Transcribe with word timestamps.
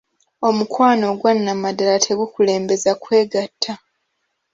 Omukwano 0.47 1.03
ogwanamaddala 1.13 1.95
tegukulembeza 2.05 2.91
kwegatta. 3.03 3.73